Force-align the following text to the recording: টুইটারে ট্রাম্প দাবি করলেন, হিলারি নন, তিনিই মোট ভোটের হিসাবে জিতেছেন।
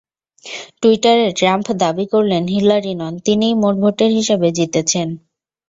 টুইটারে 0.81 1.27
ট্রাম্প 1.31 1.67
দাবি 1.81 2.05
করলেন, 2.13 2.43
হিলারি 2.47 2.93
নন, 2.95 3.13
তিনিই 3.25 3.53
মোট 3.53 3.75
ভোটের 3.81 4.11
হিসাবে 4.11 4.47
জিতেছেন। 4.57 5.07